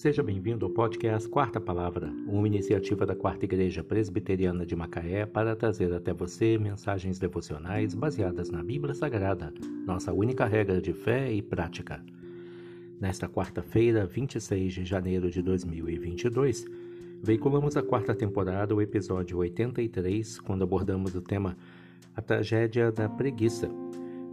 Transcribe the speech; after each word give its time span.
Seja 0.00 0.22
bem-vindo 0.22 0.64
ao 0.64 0.72
podcast 0.72 1.28
Quarta 1.28 1.60
Palavra, 1.60 2.10
uma 2.26 2.46
iniciativa 2.46 3.04
da 3.04 3.14
Quarta 3.14 3.44
Igreja 3.44 3.84
Presbiteriana 3.84 4.64
de 4.64 4.74
Macaé 4.74 5.26
para 5.26 5.54
trazer 5.54 5.92
até 5.92 6.14
você 6.14 6.56
mensagens 6.56 7.18
devocionais 7.18 7.92
baseadas 7.92 8.48
na 8.48 8.62
Bíblia 8.62 8.94
Sagrada, 8.94 9.52
nossa 9.86 10.10
única 10.10 10.46
regra 10.46 10.80
de 10.80 10.94
fé 10.94 11.30
e 11.30 11.42
prática. 11.42 12.02
Nesta 12.98 13.28
quarta-feira, 13.28 14.06
26 14.06 14.72
de 14.72 14.84
janeiro 14.86 15.30
de 15.30 15.42
2022, 15.42 16.64
veiculamos 17.22 17.76
a 17.76 17.82
quarta 17.82 18.14
temporada, 18.14 18.74
o 18.74 18.80
episódio 18.80 19.36
83, 19.36 20.40
quando 20.40 20.64
abordamos 20.64 21.14
o 21.14 21.20
tema 21.20 21.58
A 22.16 22.22
Tragédia 22.22 22.90
da 22.90 23.06
Preguiça 23.06 23.68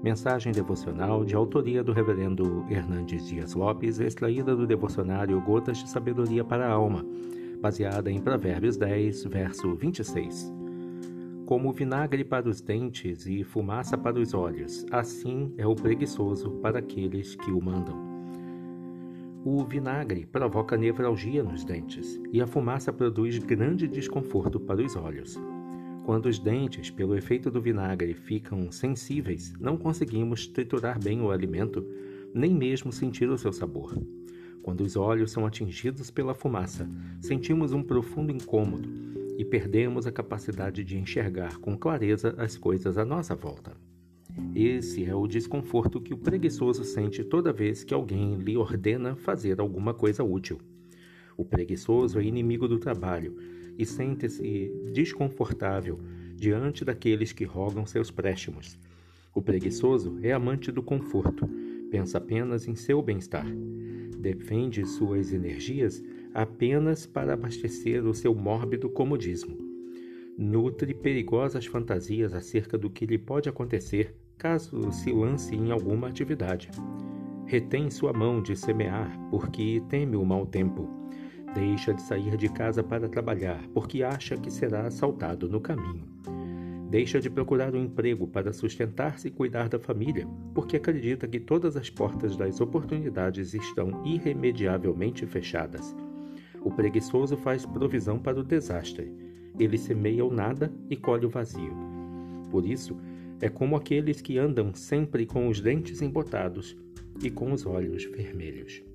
Mensagem 0.03 0.51
devocional 0.51 1.25
de 1.25 1.35
autoria 1.35 1.83
do 1.83 1.91
Reverendo 1.91 2.63
Hernandes 2.69 3.27
Dias 3.27 3.55
Lopes, 3.55 3.99
extraída 3.99 4.55
do 4.55 4.67
devocionário 4.67 5.41
Gotas 5.41 5.79
de 5.79 5.89
Sabedoria 5.89 6.43
para 6.43 6.67
a 6.67 6.71
Alma, 6.71 7.03
baseada 7.59 8.11
em 8.11 8.21
Provérbios 8.21 8.77
10, 8.77 9.23
verso 9.25 9.75
26. 9.75 10.53
Como 11.47 11.73
vinagre 11.73 12.23
para 12.23 12.47
os 12.47 12.61
dentes 12.61 13.25
e 13.25 13.43
fumaça 13.43 13.97
para 13.97 14.19
os 14.19 14.35
olhos, 14.35 14.85
assim 14.91 15.51
é 15.57 15.65
o 15.65 15.73
preguiçoso 15.73 16.51
para 16.61 16.77
aqueles 16.77 17.35
que 17.35 17.49
o 17.49 17.59
mandam. 17.59 17.97
O 19.43 19.63
vinagre 19.63 20.27
provoca 20.27 20.77
nevralgia 20.77 21.41
nos 21.41 21.63
dentes 21.63 22.21
e 22.31 22.39
a 22.39 22.45
fumaça 22.45 22.93
produz 22.93 23.39
grande 23.39 23.87
desconforto 23.87 24.59
para 24.59 24.81
os 24.81 24.95
olhos. 24.95 25.39
Quando 26.07 26.27
os 26.27 26.39
dentes, 26.39 26.89
pelo 26.89 27.17
efeito 27.17 27.51
do 27.51 27.59
vinagre, 27.59 28.13
ficam 28.13 28.71
sensíveis, 28.71 29.53
não 29.59 29.75
conseguimos 29.75 30.47
triturar 30.47 30.97
bem 30.97 31.19
o 31.19 31.29
alimento, 31.29 31.85
nem 32.33 32.55
mesmo 32.55 32.93
sentir 32.93 33.29
o 33.29 33.37
seu 33.37 33.51
sabor. 33.51 33.93
Quando 34.63 34.85
os 34.85 34.95
olhos 34.95 35.31
são 35.31 35.45
atingidos 35.45 36.09
pela 36.09 36.33
fumaça, 36.33 36.89
sentimos 37.19 37.73
um 37.73 37.83
profundo 37.83 38.31
incômodo 38.31 38.87
e 39.37 39.43
perdemos 39.43 40.07
a 40.07 40.11
capacidade 40.11 40.81
de 40.81 40.97
enxergar 40.97 41.57
com 41.57 41.77
clareza 41.77 42.33
as 42.37 42.55
coisas 42.55 42.97
à 42.97 43.03
nossa 43.03 43.35
volta. 43.35 43.75
Esse 44.55 45.03
é 45.03 45.13
o 45.13 45.27
desconforto 45.27 45.99
que 45.99 46.13
o 46.13 46.17
preguiçoso 46.17 46.85
sente 46.85 47.21
toda 47.21 47.51
vez 47.51 47.83
que 47.83 47.93
alguém 47.93 48.37
lhe 48.37 48.55
ordena 48.55 49.17
fazer 49.17 49.59
alguma 49.59 49.93
coisa 49.93 50.23
útil. 50.23 50.57
O 51.35 51.43
preguiçoso 51.43 52.17
é 52.17 52.23
inimigo 52.23 52.65
do 52.65 52.79
trabalho 52.79 53.35
e 53.77 53.85
sente-se 53.85 54.71
desconfortável 54.93 55.99
diante 56.35 56.83
daqueles 56.83 57.31
que 57.31 57.43
rogam 57.43 57.85
seus 57.85 58.11
préstimos. 58.11 58.77
O 59.33 59.41
preguiçoso 59.41 60.17
é 60.21 60.31
amante 60.31 60.71
do 60.71 60.81
conforto, 60.81 61.47
pensa 61.91 62.17
apenas 62.17 62.67
em 62.67 62.75
seu 62.75 63.01
bem-estar. 63.01 63.45
Defende 64.17 64.85
suas 64.85 65.31
energias 65.31 66.03
apenas 66.33 67.05
para 67.05 67.33
abastecer 67.33 68.05
o 68.05 68.13
seu 68.13 68.33
mórbido 68.33 68.89
comodismo. 68.89 69.57
Nutre 70.37 70.93
perigosas 70.93 71.65
fantasias 71.65 72.33
acerca 72.33 72.77
do 72.77 72.89
que 72.89 73.05
lhe 73.05 73.17
pode 73.17 73.49
acontecer 73.49 74.15
caso 74.37 74.91
se 74.91 75.11
lance 75.11 75.55
em 75.55 75.71
alguma 75.71 76.07
atividade. 76.07 76.69
Retém 77.45 77.89
sua 77.89 78.13
mão 78.13 78.41
de 78.41 78.55
semear 78.55 79.17
porque 79.31 79.81
teme 79.89 80.15
o 80.15 80.25
mau 80.25 80.45
tempo 80.45 81.06
Deixa 81.53 81.93
de 81.93 82.01
sair 82.01 82.35
de 82.35 82.49
casa 82.49 82.83
para 82.83 83.07
trabalhar 83.07 83.65
porque 83.73 84.03
acha 84.03 84.37
que 84.37 84.51
será 84.51 84.85
assaltado 84.85 85.47
no 85.47 85.61
caminho. 85.61 86.05
Deixa 86.89 87.19
de 87.19 87.29
procurar 87.29 87.73
um 87.73 87.83
emprego 87.83 88.27
para 88.27 88.53
sustentar-se 88.53 89.27
e 89.27 89.31
cuidar 89.31 89.67
da 89.67 89.79
família 89.79 90.27
porque 90.53 90.77
acredita 90.77 91.27
que 91.27 91.39
todas 91.39 91.75
as 91.75 91.89
portas 91.89 92.35
das 92.35 92.61
oportunidades 92.61 93.53
estão 93.53 94.05
irremediavelmente 94.05 95.25
fechadas. 95.25 95.95
O 96.61 96.71
preguiçoso 96.71 97.37
faz 97.37 97.65
provisão 97.65 98.19
para 98.19 98.39
o 98.39 98.43
desastre. 98.43 99.11
Ele 99.57 99.77
semeia 99.77 100.25
o 100.25 100.31
nada 100.31 100.71
e 100.89 100.95
colhe 100.95 101.25
o 101.25 101.29
vazio. 101.29 101.73
Por 102.51 102.65
isso, 102.65 102.97
é 103.41 103.49
como 103.49 103.75
aqueles 103.75 104.21
que 104.21 104.37
andam 104.37 104.73
sempre 104.73 105.25
com 105.25 105.47
os 105.47 105.59
dentes 105.59 106.01
embotados 106.01 106.77
e 107.21 107.29
com 107.29 107.51
os 107.51 107.65
olhos 107.65 108.05
vermelhos 108.05 108.86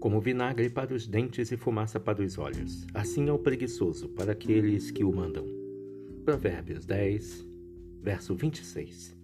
como 0.00 0.20
vinagre 0.20 0.70
para 0.70 0.94
os 0.94 1.06
dentes 1.06 1.50
e 1.50 1.56
fumaça 1.56 1.98
para 1.98 2.22
os 2.22 2.38
olhos. 2.38 2.86
Assim 2.94 3.28
é 3.28 3.32
o 3.32 3.38
preguiçoso 3.38 4.08
para 4.10 4.32
aqueles 4.32 4.90
que 4.90 5.04
o 5.04 5.12
mandam. 5.12 5.46
Provérbios 6.24 6.86
10, 6.86 7.46
verso 8.02 8.34
26. 8.34 9.16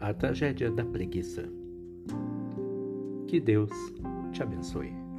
A 0.00 0.12
tragédia 0.12 0.70
da 0.70 0.84
preguiça. 0.84 1.48
Que 3.28 3.38
Deus 3.40 3.70
te 4.32 4.42
abençoe. 4.42 5.11